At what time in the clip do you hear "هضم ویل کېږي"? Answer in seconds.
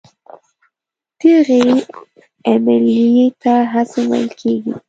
3.71-4.71